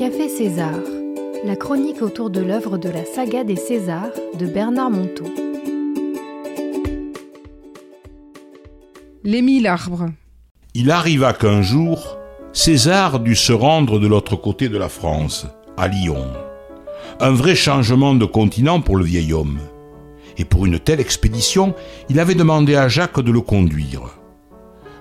[0.00, 0.80] Café César,
[1.44, 5.26] la chronique autour de l'œuvre de la saga des Césars de Bernard Monteau.
[9.24, 10.06] Les arbres.
[10.72, 12.16] Il arriva qu'un jour,
[12.54, 15.46] César dut se rendre de l'autre côté de la France,
[15.76, 16.24] à Lyon.
[17.20, 19.58] Un vrai changement de continent pour le vieil homme.
[20.38, 21.74] Et pour une telle expédition,
[22.08, 24.19] il avait demandé à Jacques de le conduire.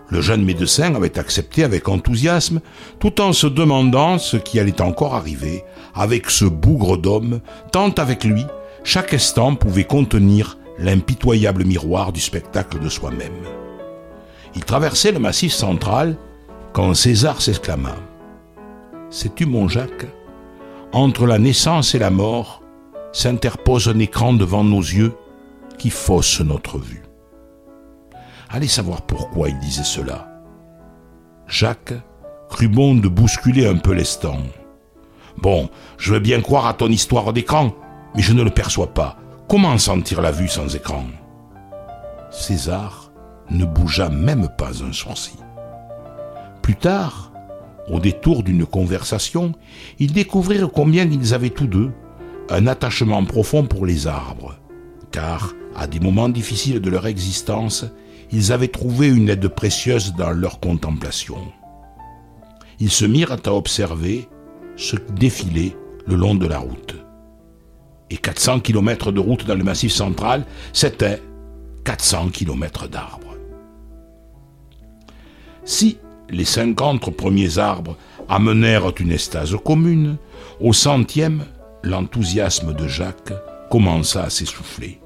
[0.10, 2.62] Le jeune médecin avait accepté avec enthousiasme,
[3.00, 5.64] tout en se demandant ce qui allait encore arriver
[5.94, 7.42] avec ce bougre d'homme,
[7.72, 8.46] tant avec lui,
[8.84, 13.46] chaque instant pouvait contenir l'impitoyable miroir du spectacle de soi-même.
[14.56, 16.18] Il traversait le massif central
[16.74, 17.96] quand César s'exclama
[19.12, 20.08] Sais-tu, mon Jacques
[20.92, 22.64] Entre la naissance et la mort
[23.12, 25.14] s'interpose un écran devant nos yeux
[25.78, 27.09] qui fausse notre vue.
[28.50, 30.28] Allez savoir pourquoi il disait cela.
[31.48, 31.94] Jacques
[32.50, 34.38] crut bon de bousculer un peu l'estan.
[35.38, 37.74] Bon, je veux bien croire à ton histoire d'écran,
[38.16, 39.18] mais je ne le perçois pas.
[39.48, 41.06] Comment sentir la vue sans écran?
[42.32, 43.12] César
[43.52, 45.40] ne bougea même pas un sourcil.
[46.62, 47.32] Plus tard,
[47.88, 49.54] au détour d'une conversation,
[50.00, 51.92] ils découvrirent combien ils avaient tous deux
[52.50, 54.56] un attachement profond pour les arbres,
[55.12, 57.86] car, à des moments difficiles de leur existence,
[58.32, 61.38] ils avaient trouvé une aide précieuse dans leur contemplation.
[62.80, 64.28] Ils se mirent à observer
[64.78, 65.76] ce défilé
[66.08, 66.96] le long de la route.
[68.10, 71.22] Et 400 kilomètres de route dans le massif central, c'était
[71.84, 73.36] 400 kilomètres d'arbres.
[75.66, 75.98] Si
[76.30, 80.18] les 50 premiers arbres amenèrent une estase commune,
[80.60, 81.44] au centième,
[81.84, 83.34] l'enthousiasme de Jacques
[83.70, 85.00] commença à s'essouffler.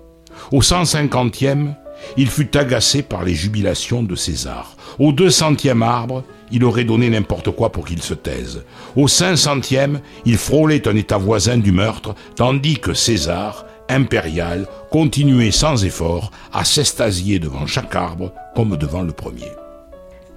[0.51, 1.75] Au cent cinquantième,
[2.17, 4.75] il fut agacé par les jubilations de César.
[4.99, 8.63] Au deux centième arbre, il aurait donné n'importe quoi pour qu'il se taise.
[8.95, 15.51] Au cinq centième, il frôlait un état voisin du meurtre, tandis que César, impérial, continuait
[15.51, 19.51] sans effort à s'estasier devant chaque arbre comme devant le premier.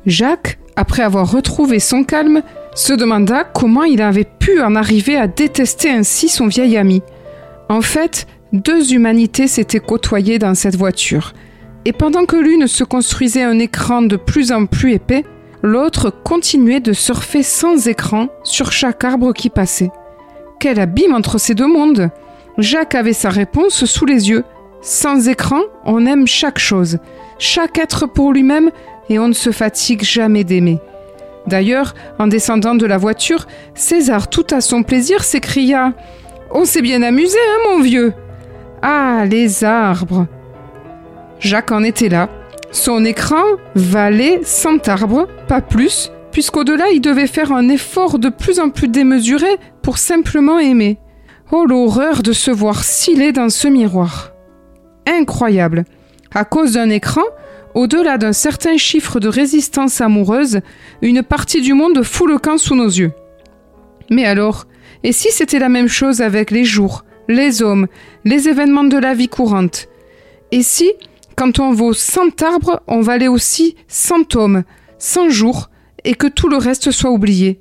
[0.07, 2.43] Jacques, après avoir retrouvé son calme,
[2.75, 7.03] se demanda comment il avait pu en arriver à détester ainsi son vieil ami.
[7.69, 11.33] En fait, deux humanités s'étaient côtoyées dans cette voiture–
[11.87, 15.25] et pendant que l'une se construisait un écran de plus en plus épais,
[15.63, 19.93] l'autre continuait de surfer sans écran sur chaque arbre qui passait.
[20.59, 22.11] Quel abîme entre ces deux mondes
[22.59, 24.43] Jacques avait sa réponse sous les yeux.
[24.83, 26.99] Sans écran, on aime chaque chose,
[27.39, 28.73] chaque être pour lui-même,
[29.09, 30.81] et on ne se fatigue jamais d'aimer.
[31.47, 33.47] D'ailleurs, en descendant de la voiture,
[33.77, 35.93] César, tout à son plaisir, s'écria
[36.51, 38.13] On s'est bien amusé, hein, mon vieux
[38.83, 40.27] Ah, les arbres
[41.39, 42.29] Jacques en était là.
[42.73, 43.43] Son écran
[43.75, 48.89] valait 100 arbres, pas plus, puisqu'au-delà il devait faire un effort de plus en plus
[48.89, 49.49] démesuré
[49.83, 50.99] pour simplement aimer.
[51.53, 54.33] Oh l'horreur de se voir sciller dans ce miroir.
[55.07, 55.85] Incroyable.
[56.35, 57.23] À cause d'un écran,
[57.75, 60.61] au-delà d'un certain chiffre de résistance amoureuse,
[61.03, 63.13] une partie du monde fout le camp sous nos yeux.
[64.11, 64.67] Mais alors,
[65.05, 67.87] et si c'était la même chose avec les jours, les hommes,
[68.25, 69.89] les événements de la vie courante?
[70.53, 70.93] Et si
[71.37, 74.65] quand on vaut 100 arbres, on valait aussi 100 hommes,
[74.99, 75.69] 100 jours,
[76.05, 77.61] et que tout le reste soit oublié.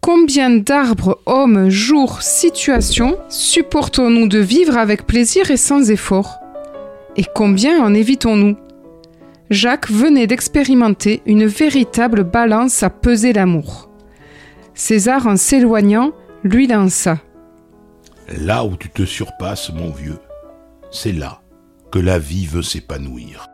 [0.00, 6.38] Combien d'arbres, hommes, jours, situations supportons-nous de vivre avec plaisir et sans effort?
[7.16, 8.56] Et combien en évitons-nous?
[9.50, 13.90] Jacques venait d'expérimenter une véritable balance à peser l'amour.
[14.74, 16.12] César, en s'éloignant,
[16.44, 17.18] lui lança.
[18.28, 20.18] Là où tu te surpasses, mon vieux,
[20.92, 21.40] c'est là
[21.96, 23.46] que la vie veut s'épanouir.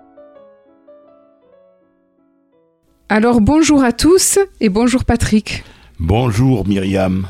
[3.08, 5.62] Alors bonjour à tous et bonjour Patrick.
[6.00, 7.28] Bonjour Myriam.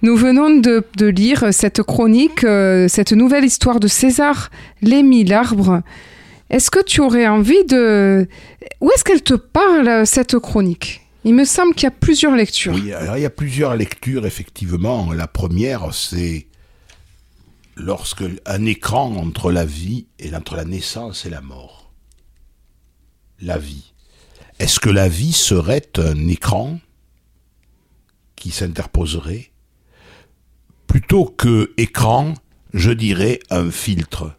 [0.00, 4.48] Nous venons de, lire cette chronique, euh, cette nouvelle histoire de César,
[4.80, 5.82] L'Émile Arbre.
[6.48, 8.26] Est-ce que tu aurais envie de...
[8.80, 11.02] Où est-ce qu'elle te parle, cette chronique?
[11.24, 12.72] Il me semble qu'il y a plusieurs lectures.
[12.72, 15.12] Oui, il y a plusieurs lectures, effectivement.
[15.12, 16.46] La première, c'est
[17.78, 21.92] lorsque un écran entre la vie et entre la naissance et la mort.
[23.40, 23.92] La vie.
[24.58, 26.80] Est-ce que la vie serait un écran
[28.34, 29.52] qui s'interposerait
[30.88, 32.34] Plutôt que écran,
[32.74, 34.34] je dirais un filtre?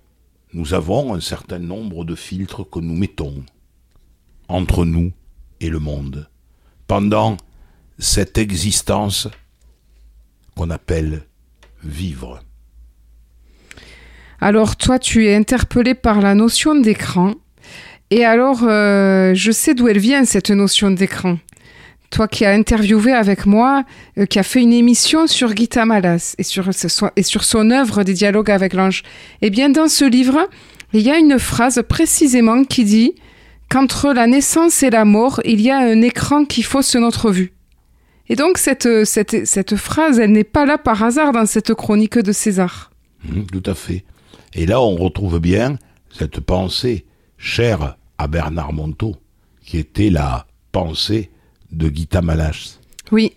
[0.52, 3.46] Nous avons un certain nombre de filtres que nous mettons
[4.48, 5.14] entre nous
[5.62, 6.28] et le monde
[6.88, 7.38] pendant
[8.00, 9.28] cette existence
[10.56, 11.28] qu'on appelle
[11.84, 12.42] vivre.
[14.42, 17.34] Alors toi, tu es interpellé par la notion d'écran.
[18.10, 21.38] Et alors, euh, je sais d'où elle vient, cette notion d'écran.
[22.10, 23.84] toi qui as interviewé avec moi,
[24.18, 28.50] euh, qui a fait une émission sur Gita Malas et sur, son œuvre des dialogues
[28.50, 29.04] avec l'ange.
[29.42, 30.50] Eh bien, dans ce livre,
[30.94, 33.14] il y a une phrase précisément qui dit
[33.70, 37.52] qu'entre la naissance et la mort, il y a un écran qui fausse notre vue.
[38.28, 42.18] Et donc cette, cette, cette phrase, elle n'est pas là par hasard dans cette chronique
[42.18, 42.92] de César.
[43.24, 44.04] Mmh, tout à fait.
[44.54, 45.78] Et là, on retrouve bien
[46.12, 47.06] cette pensée
[47.38, 49.16] chère à Bernard Monteau,
[49.64, 51.30] qui était la pensée
[51.72, 52.80] de Gita Malas.
[53.12, 53.34] Oui.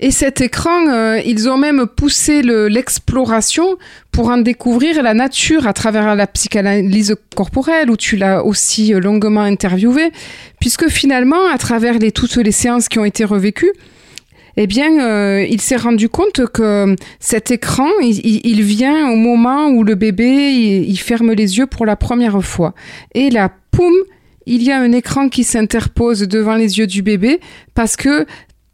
[0.00, 3.76] Et cet écran, euh, ils ont même poussé l'exploration
[4.12, 9.00] pour en découvrir la nature à travers la psychanalyse corporelle, où tu l'as aussi euh,
[9.00, 10.12] longuement interviewé,
[10.60, 13.72] puisque finalement, à travers toutes les séances qui ont été revécues,
[14.60, 19.84] eh bien, euh, il s'est rendu compte que cet écran, il, vient au moment où
[19.84, 22.74] le bébé, il, ferme les yeux pour la première fois.
[23.14, 23.94] Et là, poum,
[24.46, 27.38] il y a un écran qui s'interpose devant les yeux du bébé
[27.74, 28.26] parce que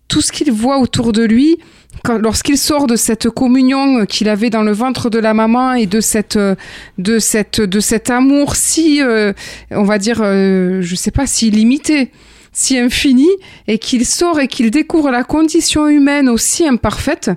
[0.09, 1.59] tout ce qu'il voit autour de lui,
[2.19, 6.01] lorsqu'il sort de cette communion qu'il avait dans le ventre de la maman et de
[6.01, 6.39] cette
[6.99, 9.33] de cette de cet amour si euh,
[9.71, 12.11] on va dire euh, je sais pas si limité
[12.55, 13.29] si infini
[13.69, 17.31] et qu'il sort et qu'il découvre la condition humaine aussi imparfaite,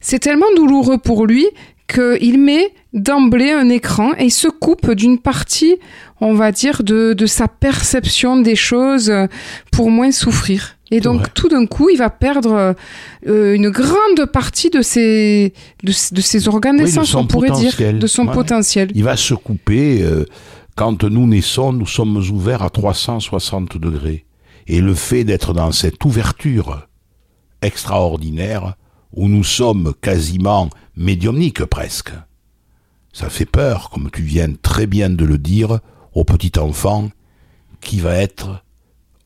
[0.00, 1.46] c'est tellement douloureux pour lui
[1.86, 5.76] qu'il met d'emblée un écran et il se coupe d'une partie,
[6.20, 9.12] on va dire, de, de, sa perception des choses
[9.70, 10.76] pour moins souffrir.
[10.90, 12.74] Et donc tout d'un coup, il va perdre
[13.26, 18.26] euh, une grande partie de ses, de, ses organes naissance, on pourrait dire, de son
[18.26, 18.90] potentiel.
[18.94, 20.02] Il va se couper.
[20.02, 20.26] Euh,
[20.74, 24.24] quand nous naissons, nous sommes ouverts à 360 degrés.
[24.66, 26.86] Et le fait d'être dans cette ouverture
[27.62, 28.74] extraordinaire,
[29.12, 32.12] où nous sommes quasiment médiumniques presque,
[33.12, 35.80] ça fait peur, comme tu viens très bien de le dire,
[36.14, 37.10] au petit enfant
[37.80, 38.64] qui va être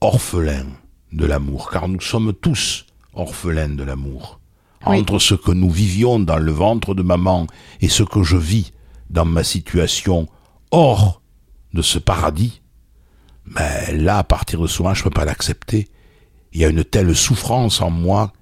[0.00, 0.66] orphelin
[1.12, 4.40] de l'amour, car nous sommes tous orphelins de l'amour.
[4.84, 7.46] Entre ce que nous vivions dans le ventre de maman
[7.80, 8.72] et ce que je vis
[9.10, 10.28] dans ma situation
[10.70, 11.22] hors
[11.72, 12.60] de ce paradis,
[13.46, 15.88] mais là, à partir de ce moment, je ne peux pas l'accepter.
[16.52, 18.32] Il y a une telle souffrance en moi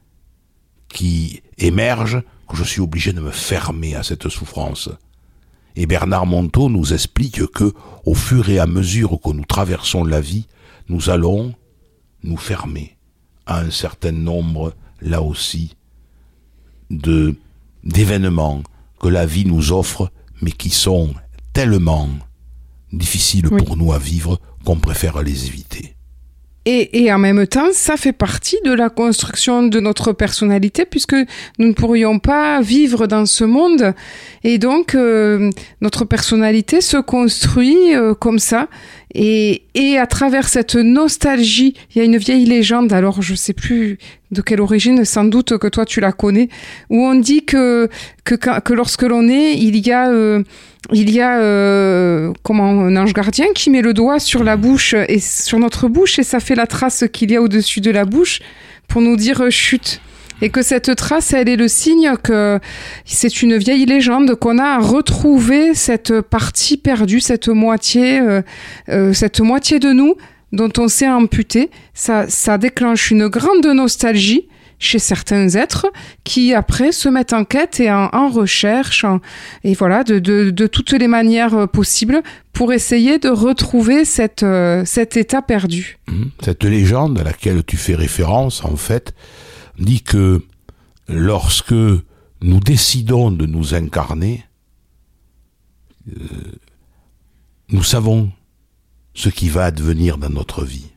[0.88, 4.88] qui émerge que je suis obligé de me fermer à cette souffrance.
[5.76, 7.72] Et Bernard Monteau nous explique que,
[8.04, 10.46] au fur et à mesure que nous traversons la vie,
[10.88, 11.54] nous allons
[12.22, 12.96] nous fermer
[13.46, 15.76] à un certain nombre, là aussi,
[16.90, 17.34] de
[17.82, 18.62] d'événements
[18.98, 20.10] que la vie nous offre,
[20.40, 21.12] mais qui sont
[21.52, 22.08] tellement
[22.92, 25.94] difficiles pour nous à vivre qu'on préfère les éviter.
[26.66, 31.14] Et, et, en même temps, ça fait partie de la construction de notre personnalité puisque
[31.58, 33.92] nous ne pourrions pas vivre dans ce monde.
[34.44, 35.50] Et donc, euh,
[35.82, 38.68] notre personnalité se construit euh, comme ça.
[39.14, 43.52] Et, et à travers cette nostalgie, il y a une vieille légende, alors je sais
[43.52, 43.98] plus
[44.32, 46.48] de quelle origine, sans doute que toi tu la connais,
[46.90, 47.88] où on dit que,
[48.24, 50.10] que, que lorsque l'on est, il y a...
[50.10, 50.42] Euh,
[50.92, 54.94] il y a euh, comment un ange gardien qui met le doigt sur la bouche
[55.08, 58.04] et sur notre bouche et ça fait la trace qu'il y a au-dessus de la
[58.04, 58.40] bouche
[58.86, 60.02] pour nous dire euh, chute
[60.44, 62.60] et que cette trace elle est le signe que
[63.06, 69.78] c'est une vieille légende qu'on a retrouvé cette partie perdue cette moitié euh, cette moitié
[69.78, 70.16] de nous
[70.52, 74.46] dont on s'est amputé ça ça déclenche une grande nostalgie
[74.78, 75.86] chez certains êtres
[76.24, 79.06] qui après se mettent en quête et en, recherche
[79.62, 82.22] et voilà de, toutes les manières euh, possibles
[82.52, 85.98] pour essayer de retrouver cette, euh, cet état perdu.
[86.08, 86.24] Mmh.
[86.44, 89.14] Cette légende à laquelle tu fais référence en fait
[89.78, 90.44] dit que
[91.08, 94.44] lorsque nous décidons de nous incarner,
[96.08, 96.14] euh,
[97.68, 98.30] nous savons
[99.14, 100.90] ce qui va advenir dans notre vie.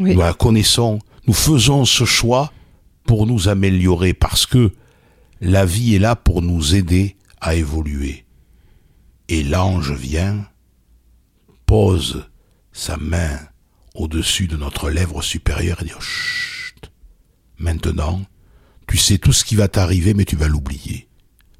[0.00, 2.52] Nous la connaissons nous faisons ce choix
[3.04, 4.72] pour nous améliorer parce que
[5.40, 8.24] la vie est là pour nous aider à évoluer.
[9.28, 10.46] Et l'ange vient,
[11.66, 12.28] pose
[12.72, 13.38] sa main
[13.94, 16.53] au-dessus de notre lèvre supérieure et dit Chut,
[17.64, 18.20] maintenant,
[18.86, 21.08] tu sais tout ce qui va t'arriver, mais tu vas l'oublier.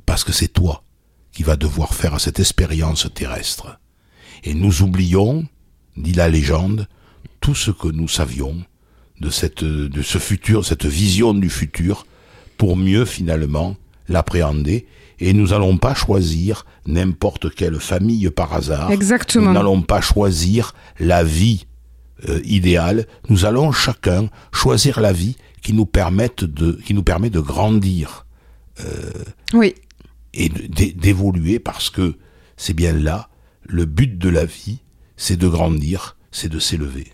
[0.07, 0.85] Parce que c'est toi
[1.33, 3.81] qui vas devoir faire cette expérience terrestre.
[4.45, 5.47] Et nous oublions,
[5.97, 6.87] dit la légende,
[7.41, 8.63] tout ce que nous savions
[9.21, 12.07] de cette, de ce futur, cette vision du futur,
[12.59, 13.77] pour mieux finalement
[14.09, 14.87] l'appréhender.
[15.21, 18.91] Et nous n'allons pas choisir n'importe quelle famille par hasard.
[18.91, 19.47] Exactement.
[19.47, 21.67] Nous n'allons pas choisir la vie
[22.29, 23.07] euh, idéale.
[23.31, 28.27] Nous allons chacun choisir la vie qui nous permette de, qui nous permet de grandir.
[28.81, 29.11] Euh,
[29.55, 29.75] oui.
[30.35, 32.17] Et d'évoluer parce que
[32.57, 33.29] c'est bien là
[33.63, 34.81] le but de la vie,
[35.17, 37.13] c'est de grandir, c'est de s'élever.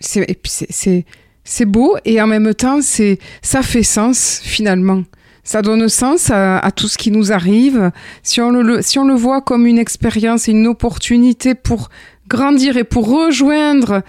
[0.00, 5.04] C'est beau et en même temps, c'est ça fait sens finalement.
[5.42, 7.90] Ça donne sens à, tout ce qui nous arrive.
[8.22, 11.88] Si on le, si on le voit comme une expérience et une opportunité pour
[12.28, 14.02] grandir et pour rejoindre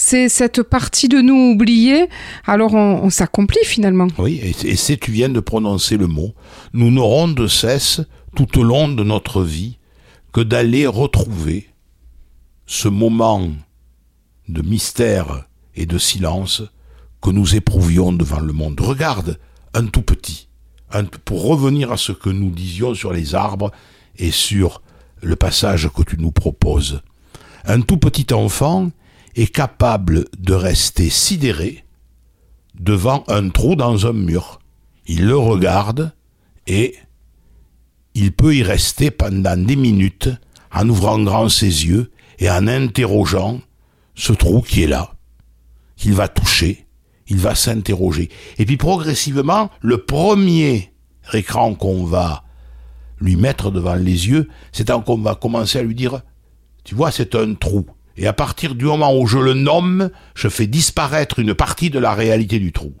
[0.00, 2.08] c'est cette partie de nous oubliée,
[2.46, 4.06] alors on, s'accomplit finalement.
[4.16, 6.34] Oui, et, si tu viens de prononcer le mot,
[6.72, 8.00] nous n'aurons de cesse
[8.36, 9.78] tout au long de notre vie
[10.32, 11.70] que d'aller retrouver
[12.64, 13.48] ce moment
[14.48, 16.62] de mystère et de silence
[17.20, 18.78] que nous éprouvions devant le monde.
[18.78, 19.40] Regarde,
[19.74, 20.46] un tout petit,
[21.24, 23.72] pour revenir à ce que nous disions sur les arbres
[24.16, 24.80] et sur
[25.22, 27.02] le passage que tu nous proposes.
[27.64, 28.92] Un tout petit enfant
[29.38, 31.84] est capable de rester sidéré
[32.78, 34.58] devant un trou dans un mur.
[35.06, 36.12] Il le regarde
[36.66, 36.96] et
[38.14, 40.28] il peut y rester pendant des minutes
[40.72, 43.60] en ouvrant grand ses yeux et en interrogeant
[44.16, 45.14] ce trou qui est là,
[45.96, 46.86] qu'il va toucher,
[47.28, 48.30] il va s'interroger.
[48.58, 50.92] Et puis progressivement, le premier
[51.32, 52.42] écran qu'on va
[53.20, 56.22] lui mettre devant les yeux, c'est qu'on va commencer à lui dire,
[56.82, 57.86] tu vois, c'est un trou.
[58.18, 62.00] Et à partir du moment où je le nomme, je fais disparaître une partie de
[62.00, 62.92] la réalité du trou.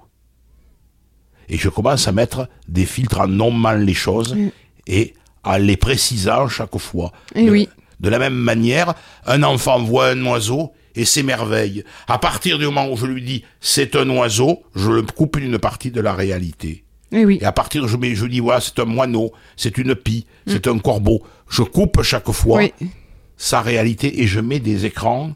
[1.48, 4.50] Et je commence à mettre des filtres en nommant les choses mm.
[4.86, 7.12] et en les précisant chaque fois.
[7.34, 7.68] Et de, oui.
[7.98, 8.94] de la même manière,
[9.26, 11.82] un enfant voit un oiseau et s'émerveille.
[12.06, 15.58] À partir du moment où je lui dis c'est un oiseau, je le coupe d'une
[15.58, 16.84] partie de la réalité.
[17.10, 17.38] Et, oui.
[17.40, 20.52] et à partir de je, je dis voilà c'est un moineau, c'est une pie, mm.
[20.52, 21.22] c'est un corbeau.
[21.48, 22.72] Je coupe chaque fois oui
[23.38, 25.32] sa réalité et je mets des écrans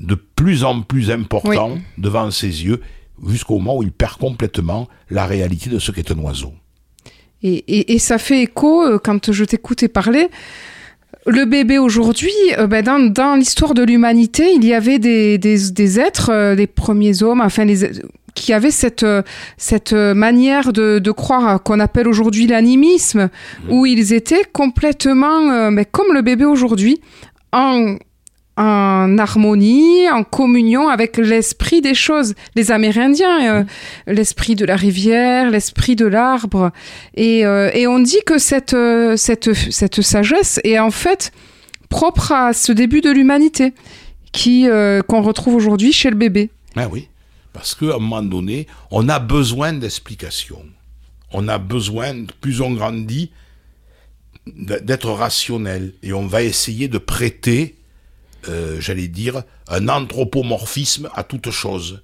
[0.00, 2.80] de plus en plus importants devant ses yeux
[3.26, 6.52] jusqu'au moment où il perd complètement la réalité de ce qu'est un oiseau.
[7.44, 10.28] Et, et, ça fait écho euh, quand je t'écoutais parler.
[11.26, 15.70] Le bébé aujourd'hui, euh, ben dans, dans l'histoire de l'humanité, il y avait des, des,
[15.70, 17.84] des êtres, euh, les premiers hommes, enfin les,
[18.34, 19.06] qui avaient cette,
[19.56, 23.28] cette manière de, de croire qu'on appelle aujourd'hui l'animisme,
[23.64, 23.72] mmh.
[23.72, 27.00] où ils étaient complètement, mais comme le bébé aujourd'hui,
[27.52, 27.96] en,
[28.56, 32.34] en harmonie, en communion avec l'esprit des choses.
[32.54, 33.64] Les Amérindiens, euh,
[34.06, 36.70] l'esprit de la rivière, l'esprit de l'arbre.
[37.14, 41.32] Et, euh, et, on dit que cette, euh, cette, cette sagesse est en fait
[41.88, 43.74] propre à ce début de l'humanité
[44.32, 44.66] qui
[45.08, 46.48] qu'on retrouve aujourd'hui chez le bébé.
[46.74, 47.08] Ah oui,
[47.52, 50.64] parce qu'à un moment donné, on a besoin d'explications.
[51.32, 53.30] On a besoin, plus on grandit,
[54.46, 57.76] d'être rationnel et on va essayer de prêter,
[58.48, 62.02] euh, j'allais dire, un anthropomorphisme à toute chose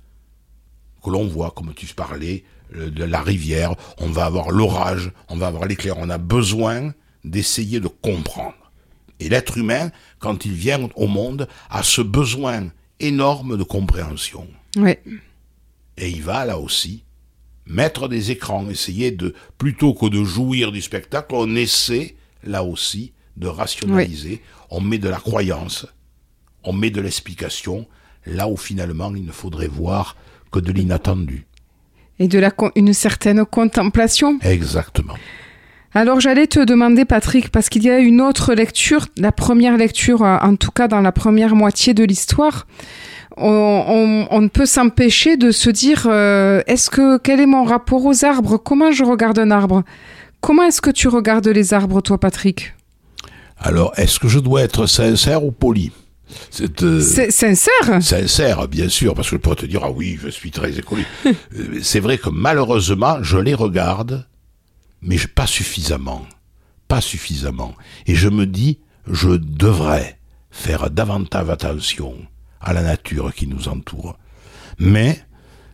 [1.02, 5.46] que l'on voit, comme tu parlais, de la rivière, on va avoir l'orage, on va
[5.46, 6.92] avoir l'éclair, on a besoin
[7.24, 8.54] d'essayer de comprendre.
[9.20, 12.68] Et l'être humain, quand il vient au monde, a ce besoin
[13.00, 14.46] énorme de compréhension.
[14.76, 15.02] Ouais.
[15.98, 17.04] Et il va là aussi
[17.66, 23.12] mettre des écrans, essayer de, plutôt que de jouir du spectacle, on essaie là aussi,
[23.36, 24.42] de rationaliser.
[24.70, 25.86] On met de la croyance,
[26.64, 27.86] on met de l'explication,
[28.26, 30.16] là où finalement il ne faudrait voir
[30.50, 31.46] que de l'inattendu.
[32.18, 34.38] Et de la une certaine contemplation.
[34.42, 35.14] Exactement.
[35.94, 40.22] Alors j'allais te demander Patrick, parce qu'il y a une autre lecture, la première lecture,
[40.22, 42.66] euh, en tout cas dans la première moitié de l'histoire,
[43.40, 48.24] on, ne peut s'empêcher de se dire, euh, est-ce que quel est mon rapport aux
[48.24, 48.56] arbres?
[48.58, 49.84] Comment je regarde un arbre?
[50.40, 52.74] Comment est-ce que tu regardes les arbres, toi, Patrick?
[53.58, 55.92] Alors, est-ce que je dois être sincère ou poli?
[56.82, 58.02] Euh, c'est sincère?
[58.02, 61.02] Sincère, bien sûr, parce que je pourrais te dire, ah oui, je suis très écolo.
[61.82, 64.26] C'est vrai que malheureusement, je les regarde,
[65.02, 66.26] mais pas suffisamment.
[66.88, 67.74] Pas suffisamment.
[68.06, 70.18] Et je me dis, je devrais
[70.50, 72.16] faire davantage attention
[72.60, 74.18] à la nature qui nous entoure.
[74.78, 75.20] Mais,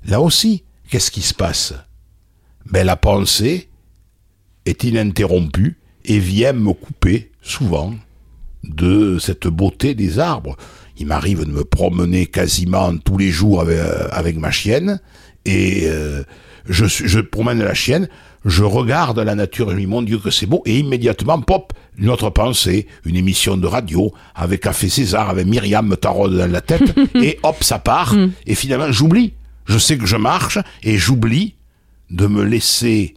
[0.04, 1.74] là aussi, qu'est-ce qui se passe?
[2.66, 3.68] Ben, la pensée,
[4.66, 7.94] est ininterrompu et vient me couper souvent
[8.62, 10.56] de cette beauté des arbres.
[10.96, 15.00] Il m'arrive de me promener quasiment tous les jours avec, euh, ma chienne
[15.44, 16.22] et euh,
[16.68, 18.08] je, je promène la chienne,
[18.44, 21.40] je regarde la nature et je me dis mon Dieu que c'est beau et immédiatement
[21.40, 26.36] pop une autre pensée, une émission de radio avec Café César, avec Myriam me taraude
[26.36, 28.32] dans la tête et hop ça part mm.
[28.46, 29.34] et finalement j'oublie.
[29.66, 31.54] Je sais que je marche et j'oublie
[32.10, 33.14] de me laisser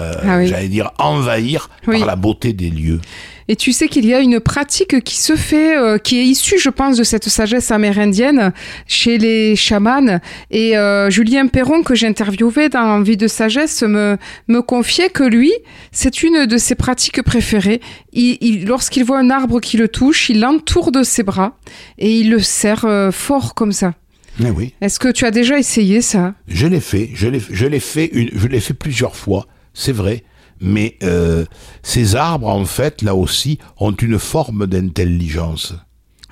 [0.00, 3.00] euh, ah j'allais dire, envahir par la beauté des lieux.
[3.48, 6.58] Et tu sais qu'il y a une pratique qui se fait, euh, qui est issue,
[6.58, 8.52] je pense, de cette sagesse amérindienne
[8.86, 10.20] chez les chamans.
[10.50, 14.16] Et euh, Julien Perron, que j'ai interviewé dans Vie de sagesse, me,
[14.48, 15.52] me confiait que lui,
[15.90, 17.80] c'est une de ses pratiques préférées.
[18.12, 21.58] Il, Lorsqu'il voit un arbre qui le touche, il l'entoure de ses bras
[21.98, 23.92] et il le serre fort comme ça.
[24.40, 26.34] Oui, Est-ce que tu as déjà essayé ça?
[26.48, 27.38] Je l'ai fait, je l'ai,
[27.80, 30.24] fait, je l'ai fait plusieurs fois, c'est vrai.
[30.60, 31.44] Mais euh,
[31.82, 35.74] ces arbres, en fait, là aussi, ont une forme d'intelligence.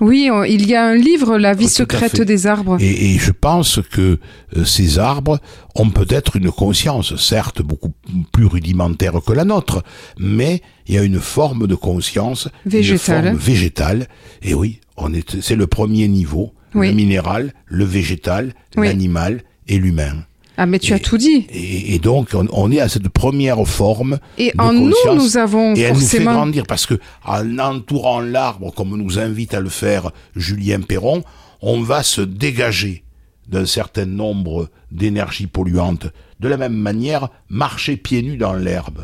[0.00, 2.78] Oui, on- il y a un livre, La vie Oh, à secrète des arbres.
[2.80, 4.18] Et, et je pense que
[4.56, 5.38] euh, ces arbres
[5.75, 7.92] ont peut-être une conscience, certes beaucoup
[8.32, 9.82] plus rudimentaire que la nôtre,
[10.18, 13.25] mais il y a une forme de conscience Végétale.
[13.26, 14.09] une forme végétale.
[14.42, 16.88] Et oui, on est, c'est le premier niveau, Oui.
[16.88, 18.87] le minéral, le végétal, Oui.
[18.87, 20.25] l'animal et l'humain.
[20.62, 21.47] Ah, mais tu Et- as tout dit.
[21.49, 25.37] Et, et donc, on, on est à cette première forme Et de en nous, nous
[25.38, 29.61] avons Et elle nous fait grandir parce que en entourant l'arbre, comme nous invite à
[29.61, 31.25] le faire Julien Perron,
[31.62, 33.05] on va se dégager
[33.49, 36.09] d'un certain nombre d'énergies polluantes.
[36.40, 39.00] De la même manière, marcher pieds nus dans l'herbe.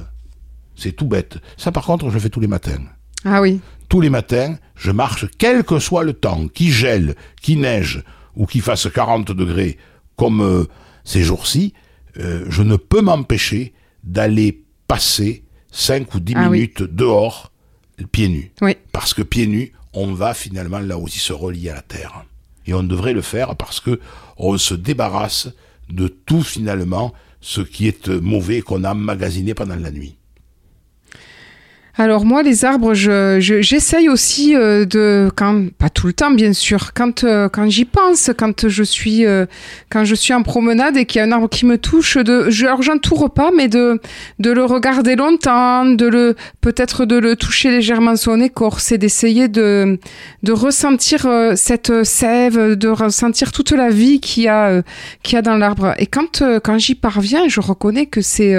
[0.75, 1.39] C'est tout bête.
[1.57, 2.83] Ça, par contre, je le fais tous les matins.
[3.25, 3.61] Ah oui.
[3.89, 8.03] Tous les matins, je marche, quel que soit le temps, qu'il gèle, qu'il neige,
[8.37, 9.79] ou qu'il fasse 40 degrés,
[10.17, 10.65] comme euh,
[11.07, 11.73] ces jours-ci,
[12.19, 13.73] euh, je ne peux m'empêcher
[14.05, 16.59] d'aller passer 5 ou 10 Ah oui.
[16.59, 17.51] minutes dehors,
[18.13, 18.53] pieds nus.
[18.61, 18.77] Oui.
[18.93, 22.25] Parce que pieds nus, on va finalement là aussi se relier à la terre.
[22.67, 24.01] Et on devrait le faire parce que
[24.37, 25.49] on se débarrasse
[25.89, 30.17] de tout finalement ce qui est mauvais qu'on a emmagasiné pendant la nuit.
[31.99, 36.31] Alors moi, les arbres, je, je- j'essaye aussi euh, de, quand, pas tout le temps
[36.31, 39.47] bien sûr, quand euh, quand j'y pense, quand je suis euh,
[39.89, 42.51] quand je suis en promenade et qu'il y a un arbre qui me touche, de,
[42.51, 43.99] je, alors j'entoure pas, mais de
[44.39, 49.49] de le regarder longtemps, de le peut-être de le toucher légèrement son écorce et d'essayer
[49.49, 49.99] de
[50.43, 54.83] de ressentir cette sève, de ressentir toute la vie qu'il y a
[55.23, 55.95] qu'il a dans l'arbre.
[55.99, 58.55] Et quand quand j'y parviens, je reconnais que c'est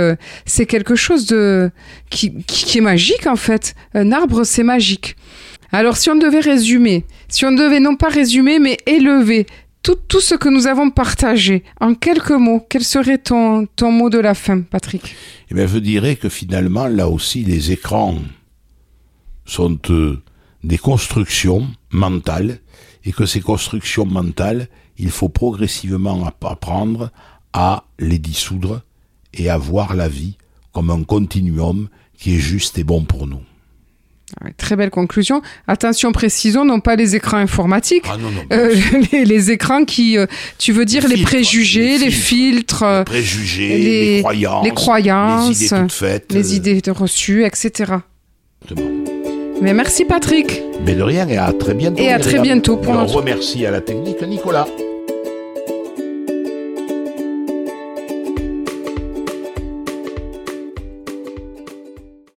[0.48, 1.70] c'est quelque chose de
[2.10, 3.75] qui, qui est magique en fait.
[3.93, 5.15] Un arbre, c'est magique.
[5.72, 9.46] Alors si on devait résumer, si on devait non pas résumer, mais élever
[9.84, 14.10] tout, tout ce que nous avons partagé en quelques mots, quel serait ton, ton mot
[14.10, 15.15] de la fin, Patrick?
[15.51, 18.16] Eh bien, je dirais que finalement, là aussi, les écrans
[19.46, 20.22] sont euh,
[20.63, 22.59] des constructions mentales
[23.05, 27.11] et que ces constructions mentales, il faut progressivement app- apprendre
[27.53, 28.81] à les dissoudre
[29.33, 30.37] et à voir la vie
[30.77, 31.87] comme un continuum
[32.20, 33.40] qui est juste et bon pour nous.
[34.44, 35.42] Ouais, Très belle conclusion.
[35.68, 38.03] Attention, précisons, non pas les écrans informatiques.
[38.07, 38.75] Ah non, non, euh,
[39.11, 40.27] les, les écrans qui, euh,
[40.59, 44.72] tu veux dire, Les les filtres, préjugés, les les filtres, euh, les préjugés, croyances, les
[44.72, 46.31] croyances, les idées toutes faites.
[46.31, 47.94] les euh, idées reçues, etc.
[48.61, 48.92] exactement.
[49.59, 50.61] Mais merci, Patrick.
[50.85, 52.00] Mais de rien et à très bientôt.
[52.03, 54.68] Et à très bientôt pour Et on notre- remercie à la technique Nicolas.